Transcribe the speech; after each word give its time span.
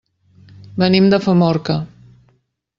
Venim 0.85 1.11
de 1.15 1.21
Famorca. 1.27 1.79